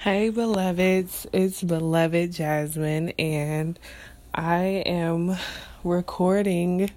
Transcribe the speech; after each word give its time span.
Hey, 0.00 0.30
beloveds, 0.30 1.26
it's 1.30 1.62
beloved 1.62 2.32
Jasmine, 2.32 3.10
and 3.18 3.78
I 4.32 4.62
am 4.86 5.36
recording 5.84 6.90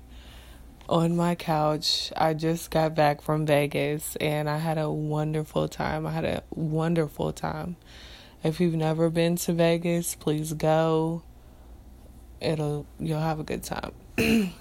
on 0.88 1.18
my 1.18 1.36
couch. 1.36 2.14
I 2.16 2.34
just 2.34 2.72
got 2.72 2.96
back 2.96 3.22
from 3.22 3.46
Vegas 3.46 4.16
and 4.22 4.50
I 4.50 4.58
had 4.58 4.78
a 4.78 4.90
wonderful 4.90 5.68
time. 5.68 6.08
I 6.08 6.12
had 6.12 6.24
a 6.24 6.44
wonderful 6.56 7.34
time. 7.34 7.76
If 8.42 8.62
you've 8.62 8.74
never 8.74 9.10
been 9.10 9.36
to 9.36 9.52
Vegas, 9.52 10.16
please 10.16 10.54
go. 10.54 11.24
It'll 12.40 12.86
you'll 13.02 13.20
have 13.20 13.42
a 13.42 13.44
good 13.44 13.64
time. 13.64 13.92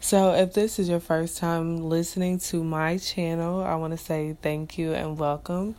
so, 0.00 0.32
if 0.32 0.54
this 0.54 0.78
is 0.78 0.88
your 0.88 1.00
first 1.00 1.36
time 1.36 1.82
listening 1.82 2.38
to 2.48 2.64
my 2.64 2.96
channel, 2.96 3.62
I 3.62 3.74
want 3.74 3.90
to 3.90 4.02
say 4.02 4.38
thank 4.40 4.78
you 4.78 4.94
and 4.94 5.18
welcome. 5.18 5.76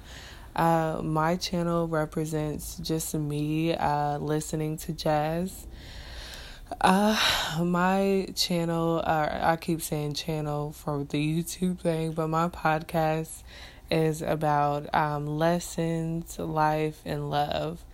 Uh, 0.57 1.01
my 1.03 1.35
channel 1.35 1.87
represents 1.87 2.77
just 2.77 3.13
me 3.13 3.75
uh, 3.75 4.17
listening 4.17 4.75
to 4.75 4.91
jazz. 4.91 5.67
Uh, 6.81 7.15
my 7.63 8.27
channel, 8.35 9.01
uh, 9.05 9.39
I 9.41 9.55
keep 9.57 9.83
saying 9.83 10.15
channel 10.15 10.71
for 10.71 11.03
the 11.03 11.43
YouTube 11.43 11.79
thing, 11.81 12.13
but 12.13 12.27
my 12.27 12.49
podcast 12.49 13.43
is 13.91 14.23
about 14.23 14.93
um, 14.95 15.27
lessons, 15.27 16.39
life, 16.39 17.01
and 17.05 17.29
love. 17.29 17.85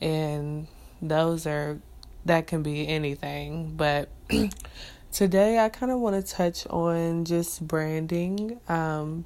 And 0.00 0.68
those 1.02 1.48
are, 1.48 1.80
that 2.24 2.46
can 2.46 2.62
be 2.62 2.86
anything. 2.86 3.74
But 3.76 4.08
today 5.12 5.58
I 5.58 5.68
kind 5.68 5.90
of 5.90 5.98
want 5.98 6.24
to 6.24 6.32
touch 6.32 6.64
on 6.68 7.24
just 7.24 7.66
branding. 7.66 8.60
Um, 8.68 9.24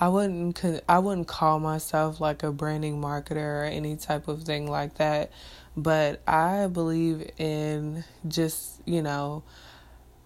I 0.00 0.08
wouldn't 0.08 0.82
I 0.88 0.98
wouldn't 0.98 1.28
call 1.28 1.60
myself 1.60 2.20
like 2.20 2.42
a 2.42 2.52
branding 2.52 3.00
marketer 3.00 3.62
or 3.62 3.64
any 3.64 3.96
type 3.96 4.28
of 4.28 4.42
thing 4.42 4.70
like 4.70 4.96
that, 4.96 5.30
but 5.76 6.20
I 6.26 6.66
believe 6.66 7.30
in 7.38 8.04
just, 8.26 8.80
you 8.84 9.02
know, 9.02 9.42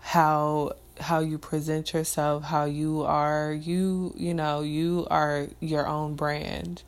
how 0.01 0.73
how 1.01 1.21
you 1.21 1.39
present 1.39 1.93
yourself, 1.93 2.45
how 2.45 2.65
you 2.65 3.03
are, 3.03 3.53
you, 3.53 4.13
you 4.17 4.35
know, 4.35 4.63
you 4.63 5.07
are 5.11 5.49
your 5.61 5.87
own 5.87 6.15
brand. 6.15 6.83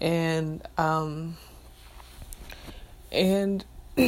And 0.00 0.62
um 0.76 1.36
and 3.10 3.64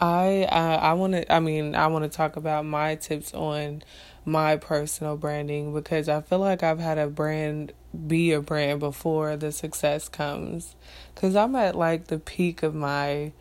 I 0.00 0.44
I 0.50 0.92
want 0.94 1.12
to 1.12 1.32
I 1.32 1.40
mean 1.40 1.74
I 1.74 1.88
want 1.88 2.10
to 2.10 2.16
talk 2.16 2.36
about 2.36 2.64
my 2.64 2.94
tips 2.94 3.34
on 3.34 3.82
my 4.24 4.56
personal 4.56 5.16
branding 5.16 5.72
because 5.72 6.08
I 6.08 6.20
feel 6.20 6.38
like 6.38 6.62
I've 6.62 6.78
had 6.78 6.98
a 6.98 7.08
brand 7.08 7.72
be 8.06 8.32
a 8.32 8.40
brand 8.40 8.80
before 8.80 9.36
the 9.36 9.52
success 9.52 10.08
comes. 10.08 10.76
Cuz 11.14 11.34
I'm 11.34 11.56
at 11.56 11.74
like 11.74 12.06
the 12.06 12.18
peak 12.18 12.62
of 12.62 12.74
my 12.74 13.32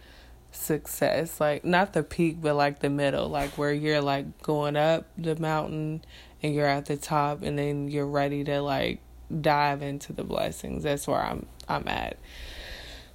success. 0.51 1.39
Like 1.39 1.63
not 1.63 1.93
the 1.93 2.03
peak 2.03 2.41
but 2.41 2.55
like 2.55 2.79
the 2.79 2.89
middle, 2.89 3.27
like 3.27 3.57
where 3.57 3.73
you're 3.73 4.01
like 4.01 4.41
going 4.41 4.75
up 4.75 5.05
the 5.17 5.35
mountain 5.35 6.03
and 6.41 6.53
you're 6.53 6.67
at 6.67 6.85
the 6.85 6.97
top 6.97 7.41
and 7.43 7.59
then 7.59 7.89
you're 7.89 8.07
ready 8.07 8.43
to 8.45 8.61
like 8.61 9.01
dive 9.41 9.81
into 9.81 10.13
the 10.13 10.23
blessings. 10.23 10.83
That's 10.83 11.07
where 11.07 11.21
I'm 11.21 11.45
I'm 11.67 11.87
at. 11.87 12.17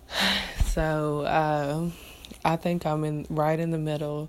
So, 0.74 1.20
uh 1.20 1.90
I 2.44 2.56
think 2.56 2.84
I'm 2.84 3.04
in 3.04 3.26
right 3.30 3.58
in 3.58 3.70
the 3.70 3.78
middle. 3.78 4.28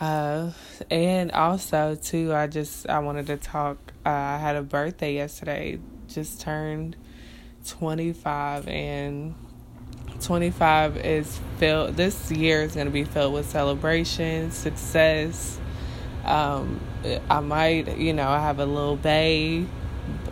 Uh, 0.00 0.52
and 0.90 1.32
also 1.32 1.96
too, 1.96 2.32
I 2.32 2.46
just 2.46 2.88
I 2.88 3.00
wanted 3.00 3.26
to 3.26 3.36
talk. 3.36 3.78
Uh, 4.06 4.10
I 4.10 4.38
had 4.38 4.56
a 4.56 4.62
birthday 4.62 5.14
yesterday. 5.14 5.78
Just 6.08 6.40
turned 6.40 6.96
twenty 7.66 8.12
five, 8.12 8.68
and 8.68 9.34
twenty 10.20 10.50
five 10.50 10.96
is 10.96 11.40
filled. 11.58 11.96
This 11.96 12.30
year 12.30 12.62
is 12.62 12.74
going 12.74 12.86
to 12.86 12.92
be 12.92 13.04
filled 13.04 13.34
with 13.34 13.50
celebration, 13.50 14.52
success. 14.52 15.58
Um, 16.24 16.80
I 17.30 17.40
might, 17.40 17.96
you 17.96 18.12
know, 18.12 18.28
I 18.28 18.40
have 18.40 18.58
a 18.58 18.66
little 18.66 18.96
bae 18.96 19.64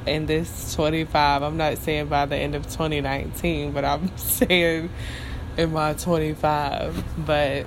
in 0.07 0.27
this 0.27 0.75
25. 0.75 1.43
I'm 1.43 1.57
not 1.57 1.79
saying 1.79 2.07
by 2.09 2.27
the 2.27 2.37
end 2.37 2.55
of 2.55 2.65
2019, 2.65 3.73
but 3.73 3.85
I'm 3.85 4.17
saying 4.17 4.91
in 5.57 5.73
my 5.73 5.95
25. 5.95 7.05
But 7.27 7.67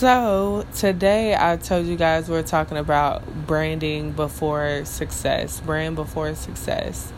so 0.00 0.64
today 0.76 1.36
I 1.38 1.58
told 1.58 1.84
you 1.84 1.94
guys 1.94 2.30
we're 2.30 2.42
talking 2.42 2.78
about 2.78 3.22
branding 3.46 4.12
before 4.12 4.86
success, 4.86 5.60
brand 5.60 5.94
before 5.94 6.34
success. 6.34 7.12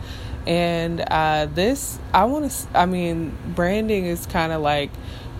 And 0.45 0.99
uh, 0.99 1.45
this, 1.45 1.97
I 2.13 2.25
want 2.25 2.51
to, 2.51 2.77
I 2.77 2.85
mean, 2.85 3.37
branding 3.55 4.03
is 4.03 4.25
kind 4.25 4.51
of 4.51 4.61
like 4.61 4.89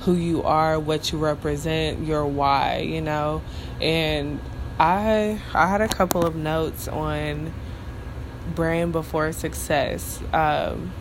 who 0.04 0.14
you 0.16 0.44
are, 0.44 0.80
what 0.80 1.12
you 1.12 1.18
represent, 1.18 2.08
your 2.08 2.26
why, 2.26 2.78
you 2.78 3.02
know. 3.02 3.42
And 3.81 4.40
I, 4.80 5.38
I 5.54 5.68
had 5.68 5.81
a 5.81 5.90
couple 5.90 6.25
of 6.25 6.38
notes 6.38 6.88
on 6.88 7.54
brand 8.56 8.94
before 8.94 9.34
success. 9.34 10.22
Um, 10.31 10.94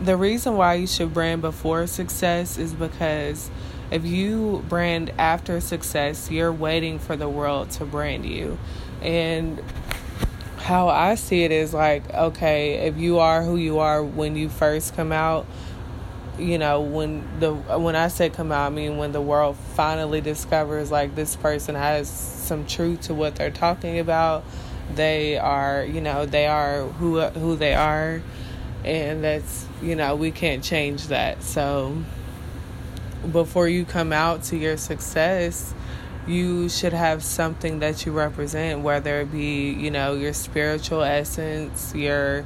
the 0.00 0.16
reason 0.16 0.56
why 0.56 0.74
you 0.74 0.86
should 0.86 1.12
brand 1.12 1.42
before 1.42 1.88
success 1.88 2.58
is 2.58 2.72
because 2.72 3.50
if 3.92 4.06
you 4.06 4.64
brand 4.68 5.12
after 5.18 5.60
success, 5.60 6.30
you're 6.30 6.52
waiting 6.52 6.98
for 6.98 7.14
the 7.14 7.28
world 7.28 7.70
to 7.72 7.84
brand 7.84 8.24
you. 8.24 8.58
And 9.02 9.62
how 10.56 10.88
I 10.88 11.16
see 11.16 11.44
it 11.44 11.50
is 11.50 11.74
like, 11.74 12.12
okay, 12.14 12.86
if 12.86 12.96
you 12.96 13.18
are 13.18 13.42
who 13.42 13.56
you 13.56 13.80
are 13.80 14.02
when 14.02 14.34
you 14.34 14.48
first 14.48 14.96
come 14.96 15.12
out, 15.12 15.46
you 16.38 16.56
know, 16.56 16.80
when 16.80 17.22
the 17.40 17.52
when 17.52 17.94
I 17.94 18.08
say 18.08 18.30
come 18.30 18.50
out, 18.50 18.72
I 18.72 18.74
mean 18.74 18.96
when 18.96 19.12
the 19.12 19.20
world 19.20 19.56
finally 19.74 20.22
discovers 20.22 20.90
like 20.90 21.14
this 21.14 21.36
person 21.36 21.74
has 21.74 22.08
some 22.08 22.66
truth 22.66 23.02
to 23.02 23.14
what 23.14 23.36
they're 23.36 23.50
talking 23.50 23.98
about, 23.98 24.42
they 24.94 25.36
are, 25.36 25.84
you 25.84 26.00
know, 26.00 26.24
they 26.24 26.46
are 26.46 26.84
who 26.84 27.20
who 27.20 27.56
they 27.56 27.74
are. 27.74 28.22
And 28.84 29.22
that's 29.22 29.66
you 29.82 29.94
know 29.94 30.16
we 30.16 30.30
can't 30.30 30.64
change 30.64 31.08
that. 31.08 31.42
So 31.42 32.02
before 33.30 33.68
you 33.68 33.84
come 33.84 34.12
out 34.12 34.42
to 34.42 34.56
your 34.56 34.76
success 34.76 35.74
you 36.26 36.68
should 36.68 36.92
have 36.92 37.22
something 37.22 37.80
that 37.80 38.06
you 38.06 38.12
represent 38.12 38.80
whether 38.80 39.20
it 39.20 39.32
be 39.32 39.70
you 39.70 39.90
know 39.90 40.14
your 40.14 40.32
spiritual 40.32 41.02
essence 41.02 41.94
your 41.94 42.44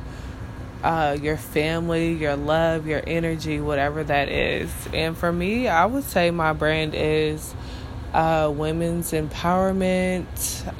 uh, 0.83 1.17
your 1.21 1.37
family 1.37 2.13
your 2.13 2.37
love 2.37 2.87
your 2.87 3.03
energy 3.07 3.61
whatever 3.61 4.05
that 4.05 4.29
is. 4.29 4.71
And 4.93 5.17
for 5.17 5.33
me 5.33 5.69
i 5.69 5.85
would 5.85 6.05
say 6.05 6.31
my 6.31 6.53
brand 6.53 6.95
is 6.95 7.55
uh, 8.15 8.51
women's 8.55 9.13
empowerment 9.13 10.27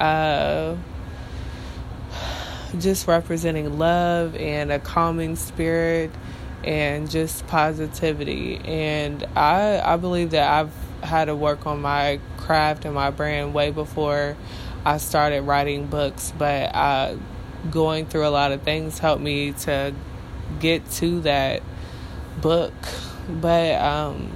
uh, 0.01 0.75
just 2.79 3.07
representing 3.07 3.77
love 3.77 4.35
and 4.35 4.71
a 4.71 4.79
calming 4.79 5.35
spirit 5.35 6.11
and 6.63 7.09
just 7.09 7.47
positivity. 7.47 8.57
And 8.57 9.23
I 9.35 9.81
I 9.83 9.97
believe 9.97 10.31
that 10.31 10.49
I've 10.49 10.73
had 11.03 11.25
to 11.25 11.35
work 11.35 11.65
on 11.67 11.81
my 11.81 12.19
craft 12.37 12.85
and 12.85 12.93
my 12.93 13.11
brand 13.11 13.53
way 13.53 13.71
before 13.71 14.35
I 14.85 14.97
started 14.97 15.41
writing 15.41 15.87
books, 15.87 16.33
but 16.37 16.73
uh, 16.73 17.15
going 17.69 18.05
through 18.05 18.25
a 18.25 18.29
lot 18.29 18.51
of 18.51 18.61
things 18.61 18.99
helped 18.99 19.21
me 19.21 19.51
to 19.51 19.93
get 20.59 20.89
to 20.91 21.21
that 21.21 21.61
book. 22.41 22.73
But 23.29 23.75
um 23.81 24.31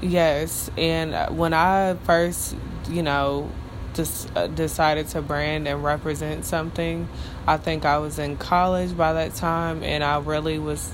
yes, 0.00 0.70
and 0.76 1.36
when 1.36 1.54
I 1.54 1.94
first, 2.04 2.56
you 2.88 3.02
know, 3.02 3.50
just 3.94 4.28
uh, 4.36 4.46
decided 4.48 5.08
to 5.08 5.22
brand 5.22 5.66
and 5.66 5.82
represent 5.82 6.44
something. 6.44 7.08
I 7.46 7.56
think 7.56 7.84
I 7.84 7.98
was 7.98 8.18
in 8.18 8.36
college 8.36 8.96
by 8.96 9.14
that 9.14 9.34
time, 9.34 9.82
and 9.82 10.04
I 10.04 10.18
really 10.18 10.58
was 10.58 10.92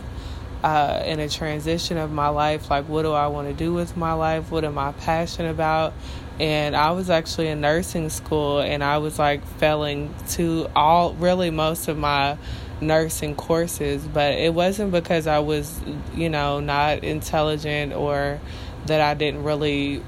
uh, 0.63 1.03
in 1.05 1.21
a 1.21 1.29
transition 1.29 1.97
of 1.97 2.13
my 2.13 2.29
life. 2.29 2.71
Like, 2.71 2.89
what 2.89 3.03
do 3.03 3.13
I 3.13 3.29
want 3.29 3.49
to 3.49 3.55
do 3.55 3.73
with 3.73 3.97
my 3.97 4.13
life? 4.13 4.51
What 4.51 4.65
am 4.65 4.79
I 4.79 4.93
passionate 4.93 5.51
about? 5.51 5.95
And 6.39 6.75
I 6.75 6.93
was 6.93 7.11
actually 7.11 7.49
in 7.49 7.61
nursing 7.61 8.09
school, 8.09 8.61
and 8.61 8.83
I 8.83 8.99
was 8.99 9.19
like 9.19 9.45
failing 9.59 10.15
to 10.31 10.69
all 10.75 11.15
really 11.15 11.51
most 11.51 11.89
of 11.89 11.99
my 11.99 12.39
nursing 12.81 13.35
courses, 13.35 14.03
but 14.07 14.35
it 14.35 14.55
wasn't 14.55 14.91
because 14.91 15.27
I 15.27 15.41
was, 15.41 15.81
you 16.15 16.31
know, 16.31 16.61
not 16.61 17.05
intelligent 17.05 17.93
or 17.93 18.41
that 18.87 19.01
I 19.01 19.15
didn't 19.15 19.45
really 19.45 20.03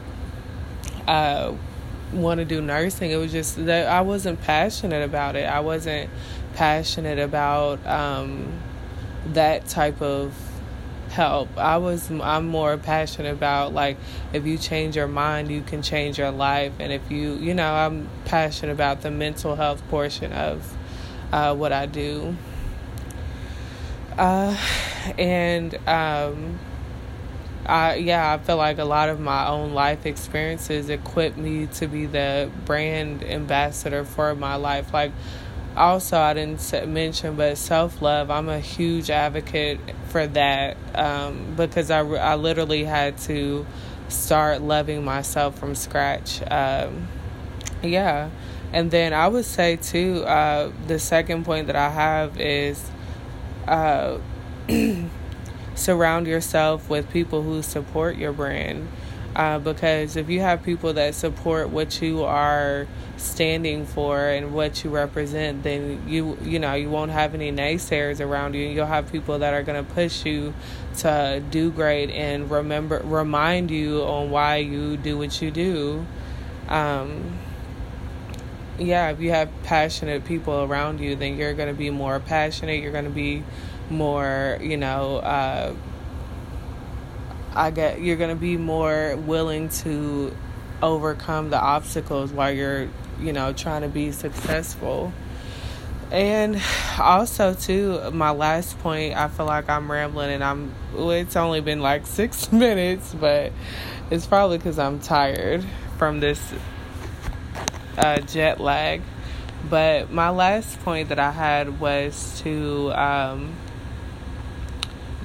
uh, 1.06 1.52
want 2.12 2.38
to 2.38 2.44
do 2.44 2.61
nursing. 2.61 3.11
It 3.11 3.17
was 3.17 3.32
just 3.32 3.64
that 3.67 3.88
I 3.88 4.00
wasn't 4.03 4.41
passionate 4.43 5.03
about 5.03 5.37
it. 5.37 5.44
I 5.44 5.61
wasn't 5.61 6.11
passionate 6.55 7.19
about 7.19 7.85
um, 7.87 8.61
that 9.32 9.67
type 9.67 10.00
of 10.03 10.35
help. 11.11 11.56
I 11.59 11.76
was 11.76 12.11
I'm 12.11 12.47
more 12.49 12.76
passionate 12.79 13.32
about 13.32 13.75
like 13.75 13.97
if 14.32 14.47
you 14.47 14.59
change 14.59 14.97
your 14.97 15.09
mind, 15.09 15.50
you 15.50 15.62
can 15.62 15.82
change 15.82 16.19
your 16.19 16.31
life 16.31 16.73
and 16.79 16.93
if 16.93 17.11
you, 17.11 17.35
you 17.35 17.55
know, 17.55 17.73
I'm 17.73 18.09
passionate 18.25 18.73
about 18.73 19.03
the 19.03 19.11
mental 19.11 19.56
health 19.56 19.87
portion 19.88 20.32
of 20.32 20.76
uh, 21.32 21.55
what 21.55 21.73
I 21.73 21.87
do. 21.87 22.37
Uh, 24.19 24.56
and 25.19 25.75
um, 25.88 26.58
I 27.67 27.94
yeah, 27.97 28.32
I 28.32 28.38
feel 28.38 28.56
like 28.56 28.79
a 28.79 28.85
lot 28.85 29.09
of 29.09 29.20
my 29.20 29.47
own 29.47 29.73
life 29.73 30.05
experiences 30.05 30.88
equipped 30.88 31.37
me 31.37 31.67
to 31.75 31.87
be 31.87 32.06
the 32.06 32.50
brand 32.64 33.23
ambassador 33.23 34.05
for 34.05 34.35
my 34.35 34.56
life. 34.56 34.93
Like 34.93 35.12
also 35.76 36.19
I 36.19 36.35
didn't 36.35 36.88
mention, 36.88 37.37
but 37.37 37.56
self 37.56 38.03
love. 38.03 38.31
I'm 38.31 38.49
a 38.49 38.59
huge 38.59 39.11
advocate 39.11 39.79
for 40.09 40.26
that 40.29 40.76
um, 40.94 41.55
because 41.56 41.91
I 41.91 42.00
I 42.00 42.35
literally 42.35 42.85
had 42.85 43.19
to 43.19 43.65
start 44.08 44.61
loving 44.61 45.05
myself 45.05 45.56
from 45.58 45.76
scratch. 45.76 46.43
Um, 46.50 47.08
yeah, 47.81 48.31
and 48.73 48.91
then 48.91 49.12
I 49.12 49.29
would 49.29 49.44
say 49.44 49.76
too. 49.76 50.25
Uh, 50.25 50.73
the 50.88 50.99
second 50.99 51.44
point 51.44 51.69
that 51.69 51.76
I 51.76 51.91
have 51.91 52.41
is. 52.41 52.91
Uh, 53.69 54.19
surround 55.74 56.26
yourself 56.26 56.88
with 56.88 57.10
people 57.10 57.42
who 57.42 57.62
support 57.62 58.16
your 58.16 58.32
brand. 58.32 58.88
Uh, 59.34 59.58
because 59.58 60.16
if 60.16 60.28
you 60.28 60.40
have 60.40 60.62
people 60.62 60.92
that 60.92 61.14
support 61.14 61.70
what 61.70 62.02
you 62.02 62.22
are 62.22 62.86
standing 63.16 63.86
for 63.86 64.28
and 64.28 64.52
what 64.52 64.84
you 64.84 64.90
represent, 64.90 65.62
then 65.62 66.06
you 66.06 66.36
you 66.42 66.58
know 66.58 66.74
you 66.74 66.90
won't 66.90 67.10
have 67.10 67.34
any 67.34 67.50
naysayers 67.50 68.20
around 68.20 68.54
you. 68.54 68.69
You'll 68.69 68.84
have 68.84 69.10
people 69.10 69.38
that 69.38 69.54
are 69.54 69.62
going 69.62 69.82
to 69.82 69.90
push 69.92 70.26
you 70.26 70.52
to 70.98 71.42
do 71.50 71.70
great 71.70 72.10
and 72.10 72.50
remember 72.50 73.00
remind 73.04 73.70
you 73.70 74.02
on 74.02 74.30
why 74.30 74.56
you 74.56 74.98
do 74.98 75.16
what 75.16 75.40
you 75.40 75.50
do. 75.50 76.04
Um, 76.69 77.38
yeah, 78.87 79.11
if 79.11 79.20
you 79.20 79.31
have 79.31 79.50
passionate 79.64 80.25
people 80.25 80.62
around 80.62 81.00
you, 81.00 81.17
then 81.17 81.37
you're 81.37 81.55
going 81.55 81.69
to 81.69 81.75
be 81.75 81.90
more 81.90 82.20
passionate. 82.20 82.82
You're 82.82 82.93
going 82.93 83.05
to 83.05 83.11
be 83.11 83.43
more, 83.90 84.58
you 84.61 84.76
know, 84.76 85.17
uh, 85.17 85.75
I 87.55 87.70
get 87.70 88.00
you're 88.00 88.17
going 88.17 88.34
to 88.34 88.40
be 88.40 88.56
more 88.56 89.17
willing 89.17 89.69
to 89.69 90.34
overcome 90.82 91.50
the 91.50 91.61
obstacles 91.61 92.32
while 92.32 92.50
you're, 92.50 92.88
you 93.20 93.32
know, 93.32 93.52
trying 93.52 93.82
to 93.82 93.88
be 93.88 94.11
successful. 94.11 95.12
And 96.11 96.61
also 96.99 97.55
too, 97.55 98.11
my 98.11 98.31
last 98.31 98.79
point, 98.81 99.17
I 99.17 99.29
feel 99.29 99.46
like 99.46 99.69
I'm 99.69 99.90
rambling 99.90 100.31
and 100.31 100.44
I'm 100.44 100.75
it's 100.94 101.37
only 101.37 101.61
been 101.61 101.81
like 101.81 102.06
6 102.06 102.52
minutes, 102.52 103.14
but 103.14 103.52
it's 104.11 104.26
probably 104.26 104.58
cuz 104.58 104.79
I'm 104.79 104.99
tired 105.00 105.64
from 105.99 106.20
this 106.20 106.40
uh, 107.99 108.19
jet 108.21 108.61
lag. 108.61 109.03
But 109.69 110.11
my 110.11 110.31
last 110.31 110.81
point 110.81 111.09
that 111.11 111.19
I 111.19 111.31
had 111.31 111.81
was 111.81 112.41
to 112.43 112.93
um, 112.93 113.55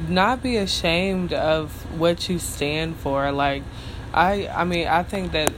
not 0.08 0.44
be 0.44 0.58
ashamed 0.58 1.34
of 1.34 1.72
what 2.00 2.30
you 2.30 2.40
stand 2.40 2.98
for. 2.98 3.32
Like, 3.32 3.64
I, 4.14 4.48
I 4.48 4.64
mean, 4.64 4.88
I 4.88 5.04
think 5.04 5.32
that 5.32 5.52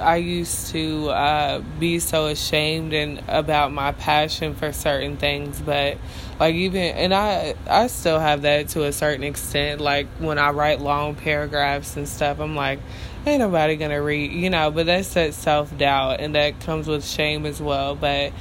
I 0.00 0.16
used 0.16 0.68
to 0.68 1.08
uh, 1.10 1.58
be 1.78 1.98
so 1.98 2.26
ashamed 2.26 2.92
and 2.92 3.22
about 3.28 3.72
my 3.72 3.92
passion 3.92 4.54
for 4.54 4.72
certain 4.72 5.16
things, 5.16 5.60
but 5.60 5.98
like 6.38 6.54
even 6.54 6.82
and 6.82 7.12
I 7.14 7.54
I 7.66 7.88
still 7.88 8.20
have 8.20 8.42
that 8.42 8.68
to 8.70 8.84
a 8.84 8.92
certain 8.92 9.24
extent. 9.24 9.80
Like 9.80 10.06
when 10.18 10.38
I 10.38 10.50
write 10.50 10.80
long 10.80 11.14
paragraphs 11.14 11.96
and 11.96 12.08
stuff, 12.08 12.38
I'm 12.38 12.54
like, 12.54 12.80
ain't 13.28 13.40
nobody 13.40 13.76
gonna 13.76 14.02
read, 14.02 14.32
you 14.32 14.50
know. 14.50 14.70
But 14.70 14.86
that's 14.86 15.14
that 15.14 15.34
self 15.34 15.76
doubt, 15.78 16.20
and 16.20 16.34
that 16.34 16.60
comes 16.60 16.86
with 16.86 17.04
shame 17.04 17.46
as 17.46 17.60
well. 17.60 17.94
But 17.94 18.32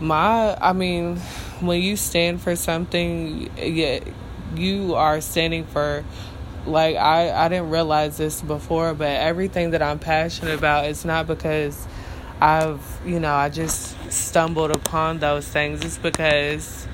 my, 0.00 0.56
I 0.60 0.72
mean, 0.72 1.16
when 1.60 1.82
you 1.82 1.96
stand 1.96 2.40
for 2.40 2.54
something, 2.56 3.50
yeah 3.56 4.00
you 4.54 4.94
are 4.94 5.20
standing 5.20 5.64
for 5.64 6.04
like 6.66 6.96
I, 6.96 7.30
I 7.30 7.48
didn't 7.48 7.70
realize 7.70 8.16
this 8.16 8.40
before 8.42 8.94
but 8.94 9.08
everything 9.08 9.70
that 9.70 9.82
i'm 9.82 9.98
passionate 9.98 10.58
about 10.58 10.86
is 10.86 11.04
not 11.04 11.26
because 11.26 11.86
i've 12.40 13.00
you 13.04 13.20
know 13.20 13.34
i 13.34 13.48
just 13.48 13.96
stumbled 14.12 14.70
upon 14.70 15.18
those 15.18 15.46
things 15.46 15.84
it's 15.84 15.98
because 15.98 16.86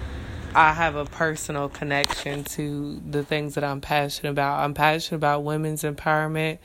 i 0.54 0.72
have 0.72 0.96
a 0.96 1.04
personal 1.04 1.68
connection 1.68 2.44
to 2.44 3.00
the 3.08 3.24
things 3.24 3.54
that 3.54 3.64
i'm 3.64 3.80
passionate 3.80 4.30
about 4.30 4.60
i'm 4.60 4.74
passionate 4.74 5.16
about 5.16 5.42
women's 5.42 5.82
empowerment 5.82 6.58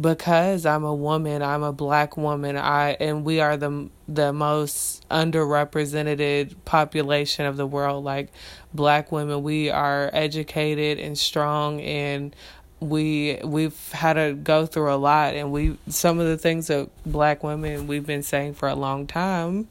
because 0.00 0.66
I'm 0.66 0.84
a 0.84 0.94
woman, 0.94 1.42
I'm 1.42 1.62
a 1.62 1.72
black 1.72 2.16
woman, 2.16 2.56
I 2.56 2.92
and 3.00 3.24
we 3.24 3.40
are 3.40 3.56
the 3.56 3.90
the 4.08 4.32
most 4.32 5.08
underrepresented 5.08 6.54
population 6.64 7.46
of 7.46 7.56
the 7.56 7.66
world. 7.66 8.04
Like 8.04 8.32
black 8.72 9.12
women, 9.12 9.42
we 9.42 9.70
are 9.70 10.10
educated 10.12 10.98
and 10.98 11.16
strong 11.16 11.80
and 11.80 12.34
we 12.80 13.38
we've 13.44 13.92
had 13.92 14.14
to 14.14 14.34
go 14.34 14.66
through 14.66 14.92
a 14.92 14.96
lot 14.96 15.34
and 15.34 15.52
we 15.52 15.78
some 15.88 16.18
of 16.18 16.26
the 16.26 16.36
things 16.36 16.66
that 16.66 16.88
black 17.06 17.42
women 17.42 17.86
we've 17.86 18.06
been 18.06 18.22
saying 18.22 18.52
for 18.52 18.68
a 18.68 18.74
long 18.74 19.06
time 19.06 19.68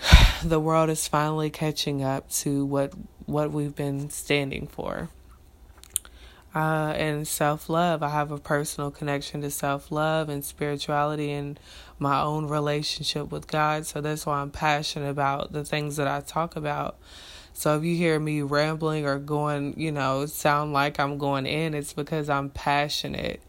the 0.44 0.58
world 0.58 0.90
is 0.90 1.06
finally 1.06 1.50
catching 1.50 2.02
up 2.02 2.28
to 2.30 2.64
what 2.64 2.92
what 3.26 3.52
we've 3.52 3.76
been 3.76 4.10
standing 4.10 4.66
for 4.66 5.08
uh, 6.54 6.94
and 6.96 7.26
self 7.26 7.68
love. 7.68 8.02
I 8.02 8.10
have 8.10 8.30
a 8.30 8.38
personal 8.38 8.90
connection 8.90 9.42
to 9.42 9.50
self 9.50 9.90
love 9.90 10.28
and 10.28 10.44
spirituality 10.44 11.32
and 11.32 11.58
my 11.98 12.20
own 12.20 12.46
relationship 12.46 13.32
with 13.32 13.46
God. 13.46 13.86
So 13.86 14.00
that's 14.00 14.26
why 14.26 14.40
I'm 14.40 14.50
passionate 14.50 15.10
about 15.10 15.52
the 15.52 15.64
things 15.64 15.96
that 15.96 16.06
I 16.06 16.20
talk 16.20 16.56
about. 16.56 16.96
So 17.52 17.76
if 17.76 17.84
you 17.84 17.96
hear 17.96 18.18
me 18.18 18.42
rambling 18.42 19.06
or 19.06 19.18
going, 19.18 19.74
you 19.78 19.92
know, 19.92 20.26
sound 20.26 20.72
like 20.72 20.98
I'm 20.98 21.18
going 21.18 21.46
in, 21.46 21.74
it's 21.74 21.92
because 21.92 22.28
I'm 22.28 22.50
passionate. 22.50 23.40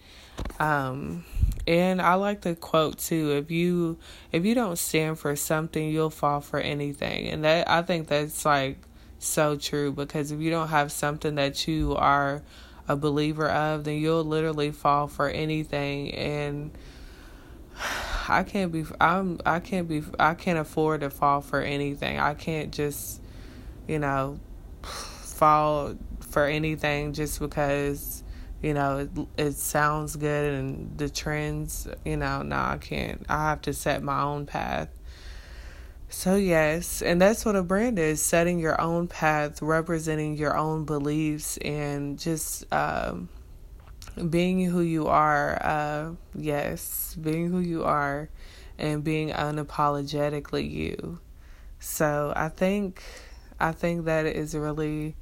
Um, 0.59 1.25
and 1.67 2.01
I 2.01 2.13
like 2.15 2.41
the 2.41 2.55
quote 2.55 2.99
too. 2.99 3.31
If 3.31 3.49
you 3.49 3.97
if 4.31 4.45
you 4.45 4.53
don't 4.53 4.77
stand 4.77 5.19
for 5.19 5.35
something, 5.35 5.89
you'll 5.89 6.09
fall 6.11 6.41
for 6.41 6.59
anything. 6.59 7.27
And 7.27 7.43
that 7.43 7.69
I 7.69 7.81
think 7.81 8.07
that's 8.07 8.45
like 8.45 8.77
so 9.17 9.55
true 9.55 9.91
because 9.91 10.31
if 10.31 10.39
you 10.39 10.51
don't 10.51 10.67
have 10.67 10.91
something 10.91 11.35
that 11.35 11.67
you 11.67 11.95
are 11.95 12.43
a 12.87 12.95
believer 12.95 13.49
of, 13.49 13.83
then 13.83 13.97
you'll 13.99 14.23
literally 14.23 14.71
fall 14.71 15.07
for 15.07 15.29
anything 15.29 16.13
and 16.13 16.71
I 18.27 18.43
can't 18.43 18.71
be 18.71 18.85
I'm 18.99 19.39
I 19.45 19.59
can't 19.59 19.87
be 19.87 20.03
I 20.19 20.33
can't 20.33 20.59
afford 20.59 21.01
to 21.01 21.09
fall 21.09 21.41
for 21.41 21.61
anything. 21.61 22.19
I 22.19 22.33
can't 22.33 22.71
just 22.71 23.21
you 23.87 23.99
know 23.99 24.39
fall 24.81 25.95
for 26.21 26.45
anything 26.45 27.13
just 27.13 27.39
because 27.39 28.23
you 28.61 28.73
know 28.73 28.99
it, 28.99 29.09
it 29.37 29.53
sounds 29.53 30.15
good 30.15 30.53
and 30.53 30.97
the 30.97 31.09
trends, 31.09 31.87
you 32.03 32.17
know, 32.17 32.41
no, 32.41 32.55
I 32.55 32.77
can't. 32.79 33.25
I 33.29 33.49
have 33.49 33.61
to 33.63 33.73
set 33.73 34.01
my 34.01 34.21
own 34.21 34.45
path. 34.45 34.89
So, 36.17 36.37
yes, 36.37 37.01
and 37.01 37.19
that's 37.21 37.43
what 37.43 37.57
a 37.57 37.61
brand 37.61 37.99
is 37.99 38.21
setting 38.21 38.57
your 38.57 38.79
own 38.79 39.09
path, 39.09 39.61
representing 39.61 40.37
your 40.37 40.55
own 40.57 40.85
beliefs, 40.85 41.57
and 41.57 42.17
just 42.17 42.73
um, 42.73 43.27
being 44.29 44.63
who 44.63 44.79
you 44.79 45.07
are. 45.07 45.61
Uh, 45.61 46.11
yes, 46.33 47.17
being 47.21 47.51
who 47.51 47.59
you 47.59 47.83
are 47.83 48.29
and 48.79 49.03
being 49.03 49.31
unapologetically 49.31 50.71
you. 50.71 51.19
So, 51.79 52.31
I 52.33 52.47
think. 52.47 53.03
I 53.59 53.73
think 53.73 54.05
that 54.05 54.25
is 54.25 54.55
really 54.55 55.15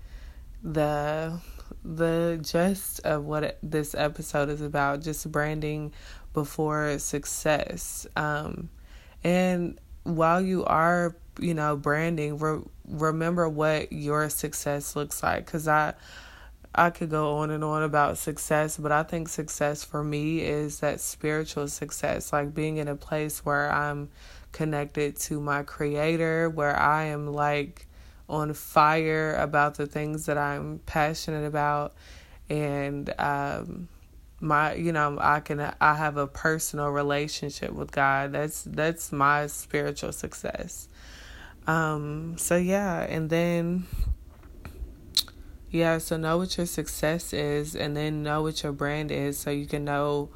the 0.62 1.40
the 1.84 2.40
gist 2.42 3.00
of 3.04 3.26
what 3.26 3.58
this 3.64 3.96
episode 3.96 4.50
is 4.50 4.62
about 4.62 5.02
just 5.02 5.30
branding 5.32 5.92
before 6.34 7.00
success 7.00 8.06
um, 8.16 8.70
and 9.24 9.80
while 10.04 10.42
you 10.42 10.66
are, 10.66 11.16
you 11.40 11.54
know, 11.54 11.76
branding, 11.76 12.38
re- 12.38 12.62
remember 12.88 13.48
what 13.48 13.92
your 13.92 14.30
success 14.30 14.96
looks 14.96 15.24
like 15.24 15.46
cuz 15.48 15.68
I 15.68 15.94
I 16.76 16.90
could 16.90 17.12
go 17.12 17.38
on 17.38 17.52
and 17.52 17.64
on 17.64 17.84
about 17.84 18.18
success, 18.18 18.78
but 18.78 18.92
I 18.92 19.04
think 19.04 19.30
success 19.30 19.84
for 19.84 20.04
me 20.04 20.42
is 20.42 20.80
that 20.80 21.00
spiritual 21.00 21.68
success, 21.68 22.34
like 22.34 22.56
being 22.56 22.78
in 22.78 22.88
a 22.88 22.96
place 22.96 23.46
where 23.46 23.72
I'm 23.72 24.10
connected 24.52 25.16
to 25.18 25.40
my 25.40 25.62
creator, 25.62 26.50
where 26.50 26.76
I 26.76 27.06
am 27.06 27.28
like 27.28 27.86
on 28.28 28.54
fire 28.54 29.36
about 29.36 29.76
the 29.76 29.86
things 29.86 30.26
that 30.26 30.38
I'm 30.38 30.80
passionate 30.86 31.46
about 31.46 31.94
and 32.50 33.14
um 33.20 33.88
my 34.44 34.74
you 34.74 34.92
know 34.92 35.18
i 35.22 35.40
can 35.40 35.74
i 35.80 35.96
have 35.96 36.18
a 36.18 36.28
personal 36.28 36.90
relationship 36.90 37.72
with 37.72 37.92
god. 37.92 38.34
That's 38.34 38.64
that's 38.64 39.12
my 39.12 39.48
spiritual 39.48 40.12
success. 40.12 40.88
Um 41.66 42.36
so 42.38 42.58
yeah 42.58 43.02
and 43.02 43.30
then 43.30 43.86
yeah 45.72 45.98
so 45.98 46.18
know 46.18 46.38
what 46.38 46.58
your 46.58 46.66
success 46.68 47.34
is 47.34 47.76
and 47.76 47.96
then 47.96 48.22
know 48.22 48.44
what 48.44 48.62
your 48.62 48.74
brand 48.74 49.12
is 49.12 49.40
so 49.40 49.50
you 49.50 49.66
can 49.66 49.86
know 49.86 50.30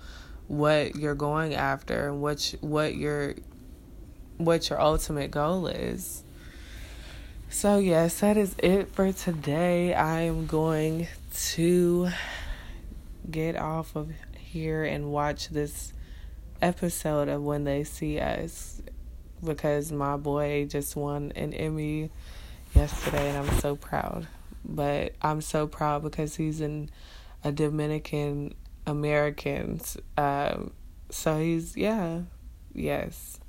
what 0.48 0.96
you're 0.96 1.14
going 1.14 1.54
after 1.54 2.08
and 2.08 2.22
what 2.22 2.56
what 2.62 2.96
your 2.96 3.36
what 4.38 4.70
your 4.70 4.80
ultimate 4.80 5.32
goal 5.32 5.68
is. 5.68 6.24
So, 7.50 7.80
yes, 7.80 8.20
that 8.20 8.38
is 8.38 8.56
it 8.60 8.92
for 8.92 9.12
today. 9.12 9.94
I 9.94 10.22
am 10.22 10.46
going 10.48 11.08
to 11.54 12.10
get 13.30 13.58
off 13.58 13.96
of 13.96 14.12
here 14.38 14.84
and 14.84 15.12
watch 15.12 15.50
this 15.50 15.94
episode 16.62 17.28
of 17.28 17.44
When 17.44 17.64
They 17.64 17.84
See 17.84 18.20
Us 18.20 18.82
because 19.44 19.92
my 19.92 20.18
boy 20.18 20.66
just 20.66 20.96
won 20.96 21.32
an 21.36 21.54
Emmy 21.54 22.10
yesterday 22.74 23.30
and 23.30 23.38
I'm 23.38 23.60
so 23.60 23.76
proud. 23.76 24.28
But 24.66 25.14
I'm 25.22 25.42
so 25.42 25.68
proud 25.68 26.04
because 26.04 26.36
he's 26.36 26.62
in 26.62 26.90
a 27.44 27.52
Dominican 27.52 28.56
American. 28.86 29.82
Um, 30.18 30.72
so 31.10 31.40
he's, 31.40 31.78
yeah, 31.78 32.22
yes. 32.74 33.40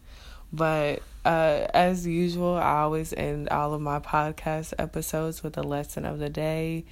But 0.52 1.02
uh, 1.24 1.66
as 1.74 2.06
usual, 2.06 2.56
I 2.56 2.80
always 2.80 3.12
end 3.12 3.48
all 3.48 3.74
of 3.74 3.80
my 3.80 3.98
podcast 4.00 4.74
episodes 4.78 5.42
with 5.42 5.58
a 5.58 5.62
lesson 5.62 6.04
of 6.04 6.18
the 6.18 6.30
day. 6.30 6.84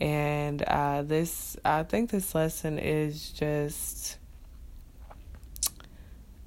And 0.00 0.62
uh, 0.62 1.02
this, 1.02 1.58
I 1.64 1.82
think 1.82 2.10
this 2.10 2.34
lesson 2.34 2.78
is 2.78 3.30
just, 3.30 4.16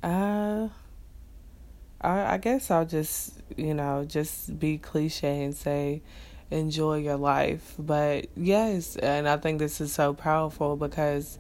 uh, 0.02 0.70
I, 2.02 2.34
I 2.34 2.38
guess 2.38 2.72
I'll 2.72 2.86
just, 2.86 3.34
you 3.56 3.76
know, 3.76 4.06
just 4.06 4.58
be 4.58 4.80
cliche 4.80 5.44
and 5.44 5.56
say, 5.56 6.02
enjoy 6.50 6.98
your 6.98 7.18
life. 7.18 7.76
But 7.78 8.28
yes, 8.36 8.96
and 8.96 9.30
I 9.30 9.38
think 9.38 9.60
this 9.60 9.80
is 9.80 9.94
so 9.94 10.14
powerful 10.14 10.76
because 10.76 11.38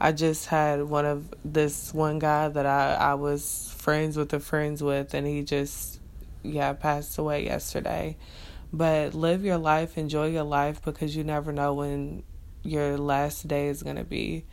I 0.00 0.12
just 0.12 0.46
had 0.46 0.84
one 0.84 1.04
of 1.04 1.34
this 1.44 1.92
one 1.92 2.20
guy 2.20 2.48
that 2.48 2.64
I, 2.64 2.94
I 2.94 3.14
was 3.14 3.74
friends 3.76 4.16
with 4.16 4.28
the 4.28 4.40
friends 4.40 4.82
with, 4.82 5.14
and 5.14 5.26
he 5.26 5.42
just, 5.42 6.00
yeah, 6.42 6.72
passed 6.74 7.18
away 7.18 7.44
yesterday. 7.44 8.16
But 8.72 9.14
live 9.14 9.44
your 9.44 9.58
life, 9.58 9.98
enjoy 9.98 10.28
your 10.28 10.44
life 10.44 10.82
because 10.82 11.16
you 11.16 11.24
never 11.24 11.52
know 11.52 11.74
when 11.74 12.22
your 12.62 12.96
last 12.98 13.48
day 13.48 13.68
is 13.68 13.82
going 13.82 13.96
to 13.96 14.04
be. 14.04 14.44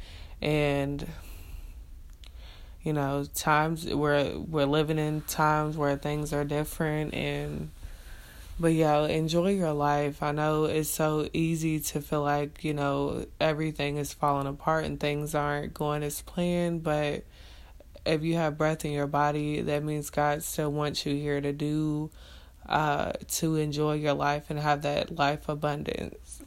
And 0.42 1.08
you 2.84 2.94
know, 2.94 3.26
times 3.36 3.86
we're 3.86 4.38
we're 4.38 4.66
living 4.66 4.98
in 4.98 5.22
times 5.22 5.78
where 5.78 5.98
things 5.98 6.32
are 6.32 6.46
different 6.46 7.14
and 7.14 7.70
but 8.60 8.74
yeah, 8.74 9.06
enjoy 9.06 9.50
your 9.52 9.74
life. 9.74 10.24
I 10.24 10.32
know 10.32 10.66
it's 10.66 10.90
so 10.90 11.30
easy 11.32 11.80
to 11.80 12.02
feel 12.02 12.24
like, 12.24 12.64
you 12.64 12.74
know, 12.74 13.28
everything 13.40 13.98
is 13.98 14.14
falling 14.14 14.48
apart 14.48 14.86
and 14.86 15.00
things 15.00 15.36
aren't 15.36 15.76
going 15.76 16.02
as 16.02 16.22
planned, 16.22 16.82
but 16.82 17.24
if 18.04 18.24
you 18.24 18.36
have 18.36 18.58
breath 18.58 18.84
in 18.84 18.92
your 18.94 19.06
body, 19.06 19.62
that 19.62 19.84
means 19.84 20.10
God 20.10 20.42
still 20.42 20.72
wants 20.72 21.06
you 21.06 21.14
here 21.14 21.40
to 21.40 21.54
do 21.54 22.10
uh 22.68 23.14
to 23.28 23.56
enjoy 23.56 23.94
your 23.94 24.14
life 24.14 24.50
and 24.50 24.60
have 24.60 24.82
that 24.84 25.16
life 25.16 25.50
abundance. 25.50 26.42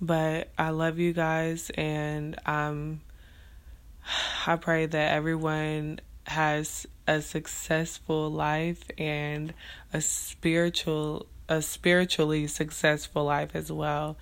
But 0.00 0.50
I 0.58 0.70
love 0.70 0.98
you 0.98 1.12
guys 1.12 1.70
and 1.70 2.38
um 2.46 3.00
I 4.46 4.56
pray 4.56 4.86
that 4.86 5.12
everyone 5.12 6.00
has 6.26 6.86
a 7.06 7.22
successful 7.22 8.30
life 8.30 8.82
and 8.98 9.54
a 9.92 10.00
spiritual 10.00 11.26
a 11.48 11.62
spiritually 11.62 12.46
successful 12.46 13.24
life 13.24 13.50
as 13.54 13.70
well. 13.70 14.16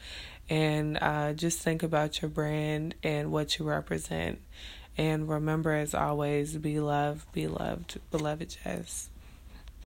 And 0.50 0.98
uh, 1.00 1.32
just 1.32 1.60
think 1.60 1.82
about 1.82 2.20
your 2.20 2.28
brand 2.28 2.94
and 3.02 3.32
what 3.32 3.58
you 3.58 3.64
represent. 3.64 4.40
And 4.98 5.26
remember 5.28 5.72
as 5.72 5.94
always 5.94 6.56
be 6.56 6.78
loved 6.80 7.32
be 7.32 7.46
loved 7.46 7.98
beloved 8.10 8.56
jess 8.62 9.08